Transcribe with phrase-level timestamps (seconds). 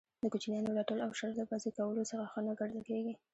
[0.21, 3.13] د کوچنیانو رټل او شړل له بازئ کولو څخه ښه نه ګڼل کیږي.